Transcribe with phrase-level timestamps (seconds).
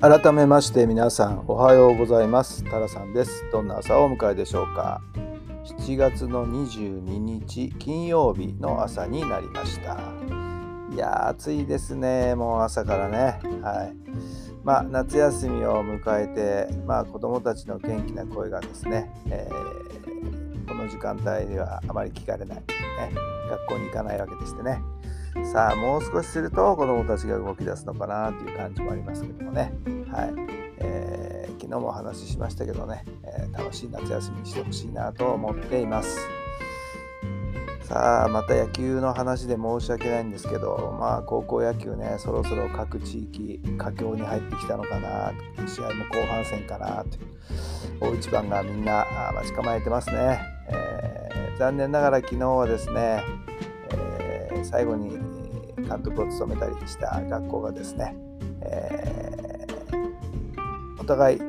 [0.00, 2.62] 改めまして皆さんおはようございます。
[2.62, 3.44] タラさんです。
[3.50, 5.02] どんな朝をお迎えでしょうか。
[5.64, 9.98] 7月の22日金曜日の朝になりました。
[10.94, 12.36] いや暑いですね。
[12.36, 13.40] もう朝からね。
[13.60, 13.96] はい。
[14.62, 16.28] まあ夏休みを迎え
[16.68, 22.64] てまあ子供たちの元気な声がですね、えー、この時間帯にはあまり聞かれない、ね、
[23.50, 24.80] 学校に行かないわけでしてね。
[25.44, 29.72] さあもう少しすると子どもたちが動き出すのかなという感じもありますけどもね、
[30.10, 30.34] はい。
[30.78, 36.20] えー、昨日もお話ししましたけどね、えー、楽しい夏休みにしてほしいなと思っています。
[37.82, 45.32] さあまた野球の話で申し訳ないんですけどまあ高校野球ねそろそろ各地域佳境に入ってきたのかな
[45.66, 47.38] 試合も後半戦かなという。
[48.00, 53.22] 大一番がみんな待ち構えてますね、えー、残念ながら昨日はですね
[54.64, 55.18] 最後に
[55.88, 58.14] 監督を務めたりした学校がですね、
[58.62, 61.40] えー、お互い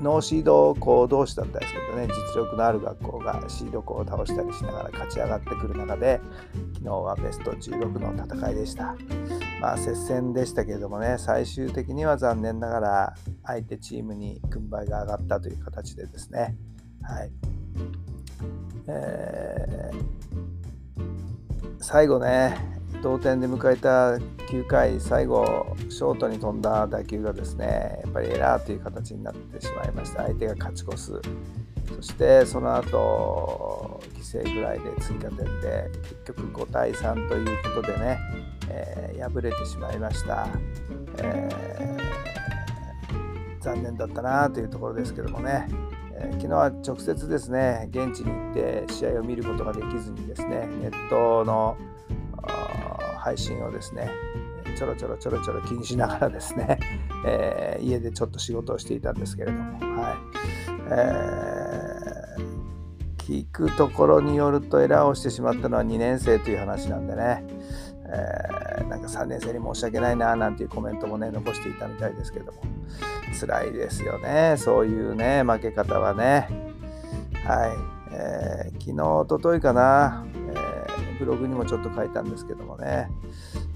[0.00, 6.20] ノーシード校同士だったんですけどね実力のある学校がシード校を倒したりしながら勝ち上がってくる中で
[6.74, 8.94] 昨日はベスト16の戦いでした。
[9.60, 16.54] まあ接戦でしたけれどもね最終的には残念ながら相手チームに軍配が上がったという形でですね
[17.02, 17.30] はい。
[18.86, 20.43] えー
[21.84, 22.56] 最後ね
[23.02, 24.12] 同点で迎えた
[24.46, 30.22] 9回最後ショートに飛んだ打球がですねやっぱりエラーという形になってしまいました。
[30.22, 31.20] 相手が勝ち越す。
[31.94, 35.90] そしてその後犠牲ぐらいで追加点で
[36.24, 38.18] 結局5対3ということでね、
[38.70, 40.48] えー、敗れてしまいました、
[41.18, 45.68] えー、残念だったなというところですけどもね。
[46.26, 51.76] え昨日は直接ですね現地に行って試合を見ることができずにですねネットの
[53.18, 54.10] 配信をですね
[54.74, 56.78] ちょろちょろちょろちょろ気にしながらですね、
[57.26, 60.14] えー、家でちょっと仕事をしていたんですけれども、はい。
[60.90, 67.44] えー、聞くところによるとエラーをしてしまったのは2年生という話なんでね、
[68.06, 72.58] えー、なんか3年生に申し訳ないななんていうコメントもね残していたみたいですけども。
[73.34, 74.56] 辛いですよね。
[74.58, 76.48] そういうね負け方はね。
[77.44, 83.10] はい、えー、昨日おとといかな、えー、ブログにもちょっと書いたんですけどもね、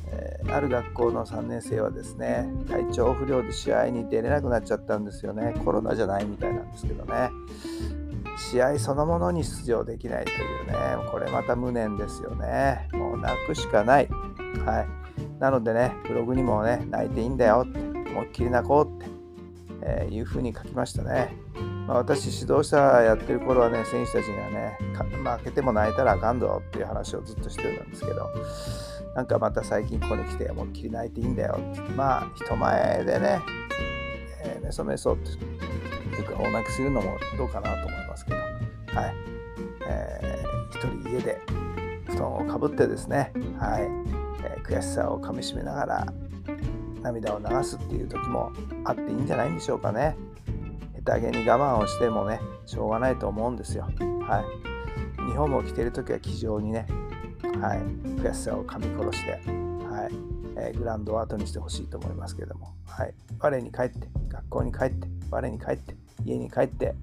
[0.07, 5.55] えー、ある学校の3年生はですね体調不良で試合に出れなくなっちゃったんですよね。
[5.65, 7.31] コロナじゃないみたいなんですけどね。
[8.39, 10.75] 試合そのものに出場できないというね。
[11.11, 12.89] これまた無念ですよね。
[12.93, 14.09] もう泣くしかない。
[14.65, 15.41] はい。
[15.41, 17.89] なのでねブログにもね泣いていいんだよって。
[18.19, 19.18] 思いっきり泣こうって。
[19.83, 21.35] えー、いうふうに書きましたね。
[21.87, 24.79] まあ、私、指導者やってる頃はね、選手たちにはね、
[25.39, 28.31] 負けても泣いたらあかんぞっていう話をずっとしてたんですけど、
[29.15, 33.41] なんかまた最近ここに来て、思いっきり泣いていいんだよって、まあ、人前でね、
[34.45, 35.35] えー、メソメソってい
[36.21, 39.15] うか、大泣きするのもどうかなと思いますけど、はい。
[39.89, 41.41] えー、一人家で
[42.07, 43.83] 布団をかぶってですね、はい、
[44.45, 46.07] えー、悔しさをかみしめながら、
[47.13, 48.53] 涙を流すっていう時も
[48.85, 50.17] あっていいんじゃないんでしょうかね。
[51.05, 53.85] 下手げに我慢をしてもね、しょうがないと思うんですよ。
[53.85, 54.69] はい。
[55.31, 56.87] 日本も着てる時は気丈にね、
[57.61, 57.79] はい、
[58.21, 60.15] 悔しさを噛み殺して、はい
[60.57, 65.95] えー、グラウンドを後にしてほしいと思いますけども、はい、我に帰って、学校に帰って、我に帰って、
[66.25, 66.95] 家に帰って、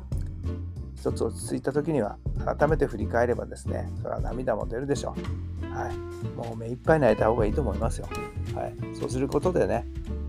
[0.95, 2.17] 一つ落ち着いた時には
[2.57, 5.15] 改めて振り返ればですね、それは涙も出るでしょ
[5.61, 5.73] う。
[5.73, 5.95] はい、
[6.35, 8.07] もう目いっぱい泣いた方がいいと思いますよ。
[8.55, 9.85] はい、そうすることでね、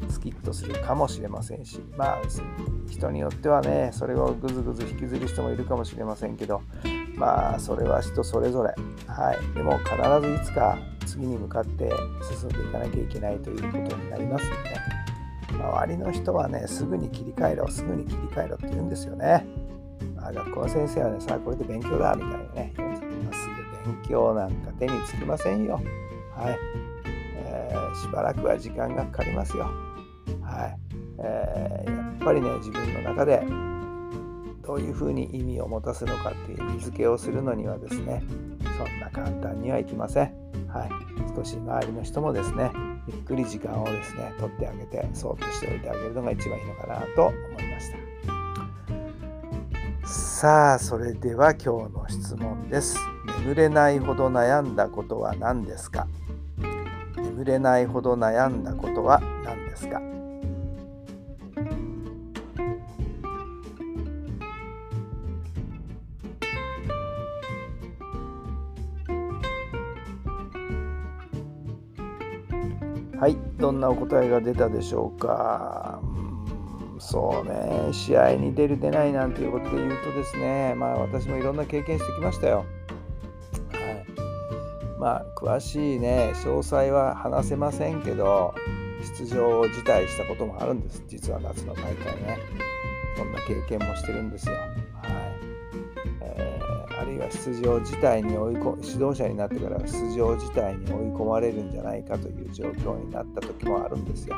[0.08, 2.18] スキッとするかもしれませんし、まあ、
[2.88, 6.62] 人によってはね、それをぐずぐず引きずる人もいるかもしれませんけど、
[7.16, 8.74] まあ、それは人それぞれ。
[9.06, 9.94] はい、でも必
[10.28, 10.76] ずいつか
[11.06, 11.90] 次に向かって
[12.38, 14.80] 進んでいかなきゃいけないということになりますので、ね、
[15.58, 19.46] 周りの人はね、すぐに切り替えろ、すぐに切り替えろって言うんですよね。
[20.32, 25.80] 学校の先生はね、さあこれで勉強だみたいなね、すぐ勉強なんか手につきませんよ。
[26.34, 26.58] はい。
[27.36, 29.64] えー、しばらくは時間がかかりますよ。
[30.42, 30.78] はい。
[31.18, 33.42] えー、やっぱりね、自分の中で
[34.66, 38.22] どういうふうに意味を持たせるのかっていう意味付けをするのにはですね、
[38.78, 40.32] そんな簡単にはいきません。
[40.68, 41.06] はい。
[41.36, 42.70] 少し周りの人もですね
[43.06, 48.05] ゆっくり時間をですね取ってあげてそっとしておいてあげるのが一番いいのかなと思いました
[50.38, 52.98] さあそれでは今日の質問です。
[53.38, 56.06] 眠れないほど悩んだことは何ですか？
[57.16, 59.98] 眠れないほど悩んだことは何ですか？
[73.18, 76.02] はい、どんなお答えが出たでしょうか？
[76.98, 82.64] そうね、試合に出る、出ないなんていうことで言うとですね、まあ私もいろんな経験してきましたよ。
[83.72, 84.06] はい。
[84.98, 88.54] まあ、詳しいね、詳細は話せませんけど、
[89.18, 92.38] 出場を辞退したこともあるんです、実は夏の大会ね。
[93.16, 94.54] そんな経験もしてるんですよ。
[94.54, 94.72] はい
[96.20, 104.36] えー、あるいは出場自体に追い込指導者になってから出場自体に追い込まれるんじゃないかという状況になった時もあるんですよ。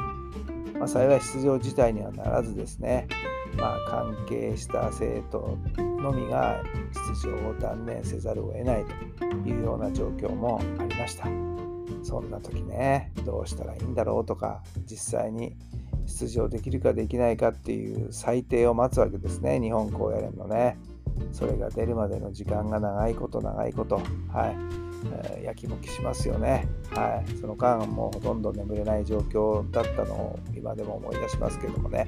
[0.78, 3.08] まあ、幸い出場自体にはならずですね、
[3.56, 6.62] まあ、関係した生徒のみが
[7.22, 8.84] 出場を断念せざるを得ない
[9.18, 11.26] というような状況もありました。
[12.02, 15.56] そんな時ね、どうしたらいいんだろうとか、実際に
[16.06, 20.78] 出場できるかできないかっていう裁定を待つわけですね、日本高野連のね。
[21.32, 23.96] それが出るまでの時間が長いこと長いこと、
[24.32, 24.87] はい、
[25.42, 32.06] やきもきしますよね、はい、その間もうほとんど眠れない状況だったのを今でも思い出しますけどもね。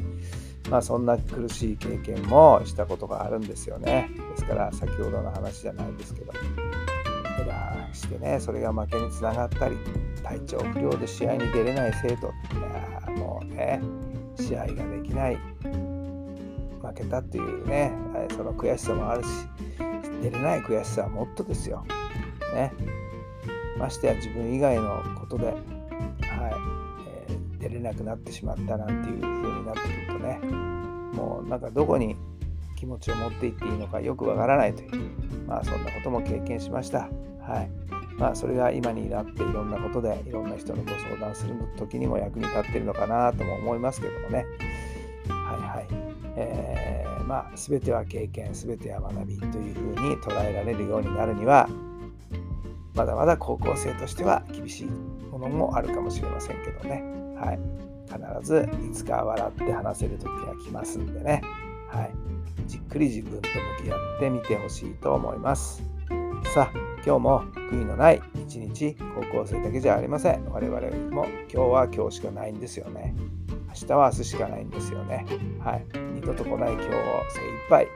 [0.71, 4.11] まあそんな苦しい経験もしたことがあるんですよね。
[4.31, 6.33] ですから先ほどの話じゃないですけど。
[7.41, 9.77] エラーしてねそれが負けにつながったり
[10.23, 13.81] 体調不良で試合に出れない生徒いやもうね
[14.37, 15.39] 試合ができない
[16.83, 17.93] 負けたっていうね、
[18.37, 19.29] その悔しさもあるし、
[20.23, 21.85] 出れない悔しさはもっとですよ。
[22.53, 22.73] ね。
[23.79, 25.57] ましてや自分以外のことで、はい
[27.07, 30.39] えー、出れなくなってしまったなんていう風になってくるとね、
[31.15, 32.17] もうなんかどこに
[32.77, 34.91] 気持ちを持っていっていいのかよくわからないという、
[35.47, 37.09] まあそんなことも経験しました。
[37.41, 37.71] はい。
[38.19, 44.45] まあそれが今になっていろんなことでいろんな人のご相談する時にも役に立ってるのかなとも思いますけどもね。
[45.29, 46.11] はいはい。
[46.37, 51.69] えー、まあ、全ては経験、全ては学びというふうに捉えられるようになるには、
[52.95, 57.03] まだまだ高校生としては厳しいものもあるかもしれませんけどね。
[57.37, 57.61] はい。
[58.07, 61.43] 必ずいつか笑って話せる時が来ますんでね。
[61.89, 62.11] はい。
[62.67, 63.49] じっくり自分と
[63.83, 65.83] 向き合ってみてほしいと思います。
[66.53, 70.45] さあ、今日も悔いのない一日、高校生だけじゃありません。
[70.51, 73.15] 我々も今日は今日しかないんですよね。
[73.69, 75.25] 明日は明日しかないんですよね。
[75.61, 75.87] はい。
[76.15, 76.91] 二度と来ない今日を
[77.31, 77.87] 精一杯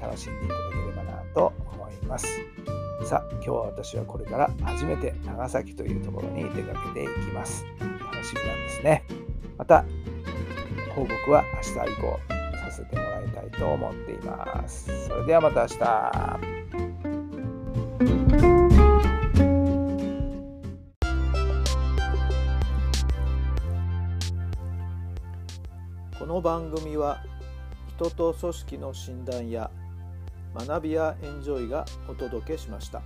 [0.00, 2.57] 楽しんでいただければなと思います。
[3.04, 7.64] さあ、今日は私はこれから初めて長崎というところに出かけていきます。
[7.80, 9.04] 楽しみなんですね。
[9.56, 9.84] また、
[10.94, 12.18] 報告は明日以降
[12.58, 15.06] させてもらいたいと思っています。
[15.06, 15.78] それではまた明日
[26.18, 26.26] こ。
[26.26, 27.22] の番組は
[27.96, 29.70] 人と組織の診断や
[30.54, 33.02] 学びやエンジョイがお届けしました。